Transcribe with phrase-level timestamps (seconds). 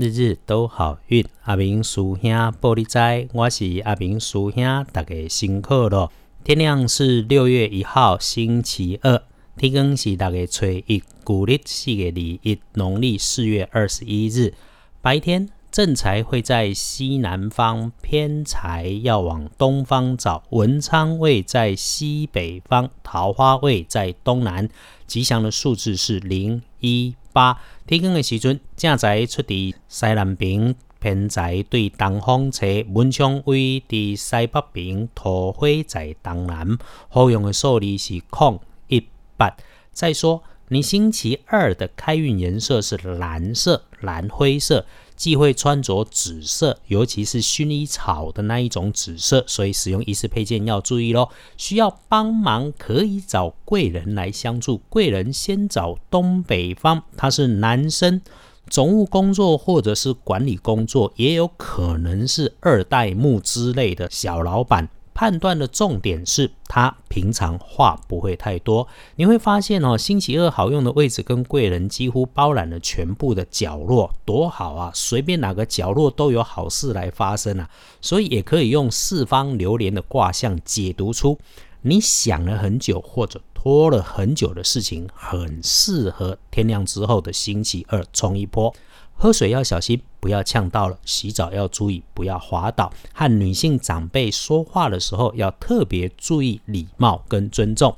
[0.00, 1.22] 日日都好运。
[1.42, 6.10] 阿明师兄玻璃斋，我是阿明师兄，大家辛苦了。
[6.42, 9.22] 天亮是六月一号星期二，
[9.58, 14.54] 天光是大家初一，古历四月二一，农历四月二十一日。
[15.02, 20.42] 白天正财会在西南方，偏财要往东方找。
[20.48, 24.66] 文昌位在西北方，桃花位在东南。
[25.06, 27.14] 吉祥的数字是零一。
[27.32, 36.76] 八天光的时阵，正在出伫西南边，偏在对东方车，文昌位伫西北边，桃花在东南。
[37.08, 39.56] 好用的数字是空一八。
[39.92, 44.84] 再说，你星期二的开运颜色是蓝色、蓝灰色。
[45.20, 51.28] 忌讳穿着紫色，尤其是薰衣草的那一种紫色，所以使用仪式配件要注意喽。
[51.58, 58.22] 需要帮忙可以找贵人来相助，贵人先找东北方，他是男生，
[58.70, 64.88] 总务工作或者是管理工作，也有可能是二代目之类的小老板。
[65.12, 68.86] 判断的重点是他平常话不会太多，
[69.16, 74.90] 你会发现哦，星期二好用的位置跟贵人几乎包揽了全部的角落，多好啊！
[74.94, 77.68] 随便哪个角落都有好事来发生啊！
[78.00, 81.38] 所以也可以用四方流年的卦象解读出，
[81.82, 88.74] 你想了很久或者拖了很久的事情，很适合天亮之后的星期二冲一波。
[89.22, 92.90] 喝水要小心，不要呛到了；洗澡要注意，不要滑倒。
[93.12, 97.94] 和女性长辈说话的时候，要特别注意礼貌跟尊重。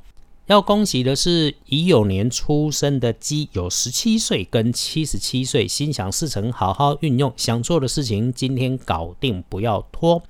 [0.47, 10.21] 要恭喜的是，乙酉年出生的鸡有十七岁跟七十七岁，心想事成，好好运用，想做的事情今天搞定，不要拖。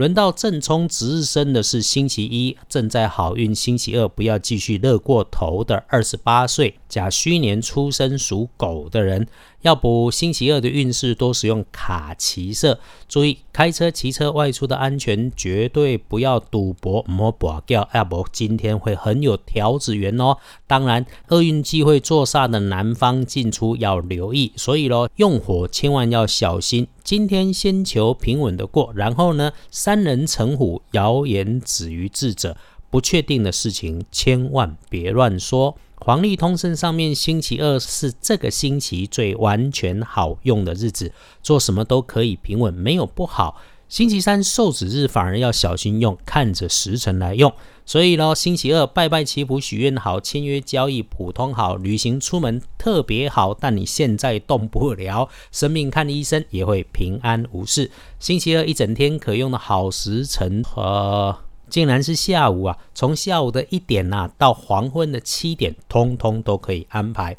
[0.00, 3.54] 轮到正冲值日生的是星期一，正在好运。
[3.54, 9.28] 星期二不要继续乐过头的二十八岁甲戌年出生属狗的人，
[9.60, 12.80] 要不星期二的运势，多使用卡其色。
[13.10, 17.86] 注意开车、骑车外出的安全，绝对不要赌博，莫博掉。
[17.92, 20.38] 要不今天会很有条子缘哦。
[20.66, 26.88] 当然，厄运忌讳坐煞的南方进出要留意，所以咯，用火千万要小心。
[27.02, 32.56] 今天先求平稳的过，然后呢，三人成虎，谣言止于智者。
[32.90, 35.76] 不确定的事情千万别乱说。
[35.98, 43.60] 黄历通胜上面，星期二是这个星期最完全好用的日子，做什么都可以平稳，没有不好。
[43.90, 47.52] 星期三受子日反而要小心用，看着时辰来用。
[47.84, 53.52] 所以咯，星期二拜拜祈福许愿好，签约交易普通好，旅行出门特别好。
[53.52, 57.90] 但你现在动不了，生病看医生也会平安无事。
[58.20, 61.36] 星期二一整天可用的好时辰，呃，
[61.68, 62.78] 竟然是下午啊！
[62.94, 67.36] 从下午的一点呐到黄昏的七点，通通都可以安排。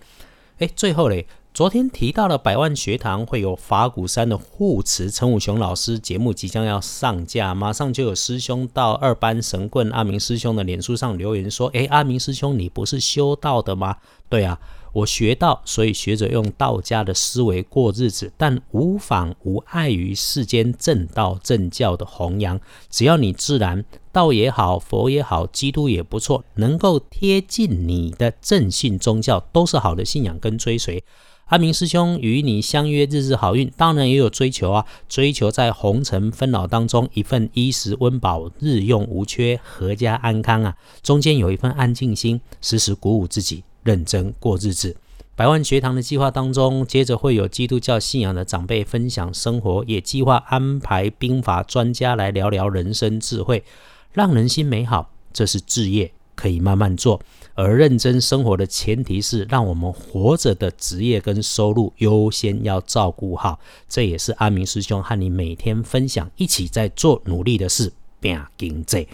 [0.58, 1.26] 哎，最后嘞。
[1.54, 13.98] 昨天提到了百万学堂会有法鼓山的护持陈武雄老师节目即将要上架，马上就有师兄到二班神棍阿明师兄的脸书上留言说：“诶，阿明师兄，你不是修道的吗？”
[14.30, 14.58] 对啊，
[14.94, 22.58] 我学道，所以学着用道家的思维过日子，但无妨无碍于世间正道正教的弘扬。
[22.90, 23.84] 只要你自然，
[24.14, 31.04] 道也好，佛也好，基督也不错，能够贴近你的正信宗教，都是好的信仰跟追随。
[31.52, 34.86] 阿明师兄与你相约，日日好运，当然也有追求啊！
[35.10, 40.78] 追求在红尘纷扰当中，一份衣食温饱，日用无缺，阖家安康啊！
[41.04, 44.96] 中间有一份安静心，时时鼓舞自己，认真过日子。
[45.36, 53.66] 百万学堂的计划当中，接着会有基督教信仰的长辈分享生活，也计划安排兵法专家来聊聊人生智慧，
[54.14, 55.12] 让人心美好。
[55.34, 57.22] 这是置业，可以慢慢做。
[57.54, 63.60] 而认真生活的前提是，让我们活着的职业跟收入优先要照顾好。
[63.90, 67.92] 这也是阿明师兄和你每天分享、一起在做努力的事。
[68.22, 69.08] 拼经济，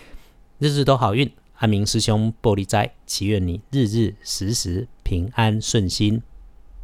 [0.59, 1.31] 日日都好运。
[1.59, 6.21] 阿明师兄玻璃斋，祈愿你日日时时平安顺心，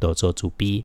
[0.00, 0.82] 多做主逼。